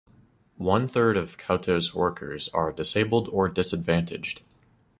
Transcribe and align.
One-third 0.57 1.15
of 1.15 1.37
Cauto's 1.37 1.93
workers 1.93 2.49
are 2.55 2.71
disabled 2.71 3.29
or 3.29 3.47
disadvantaged. 3.49 4.41